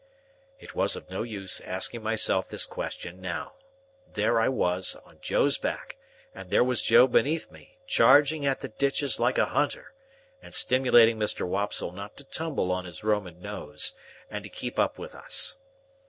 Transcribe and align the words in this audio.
It 0.59 0.73
was 0.73 0.95
of 0.95 1.11
no 1.11 1.21
use 1.21 1.59
asking 1.61 2.01
myself 2.01 2.49
this 2.49 2.65
question 2.65 3.21
now. 3.21 3.53
There 4.11 4.39
I 4.39 4.49
was, 4.49 4.95
on 5.05 5.19
Joe's 5.21 5.59
back, 5.59 5.95
and 6.33 6.49
there 6.49 6.63
was 6.63 6.81
Joe 6.81 7.05
beneath 7.05 7.51
me, 7.51 7.77
charging 7.85 8.43
at 8.43 8.61
the 8.61 8.69
ditches 8.69 9.19
like 9.19 9.37
a 9.37 9.45
hunter, 9.53 9.93
and 10.41 10.55
stimulating 10.55 11.19
Mr. 11.19 11.47
Wopsle 11.47 11.91
not 11.91 12.17
to 12.17 12.23
tumble 12.23 12.71
on 12.71 12.85
his 12.85 13.03
Roman 13.03 13.39
nose, 13.43 13.93
and 14.27 14.43
to 14.43 14.49
keep 14.49 14.79
up 14.79 14.97
with 14.97 15.13
us. 15.13 15.57